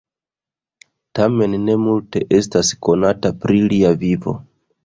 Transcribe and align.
Tamen 1.19 1.53
ne 1.67 1.75
multe 1.83 2.23
estas 2.39 2.75
konata 2.89 3.33
pri 3.45 3.63
lia 3.75 3.97
vivo. 4.07 4.39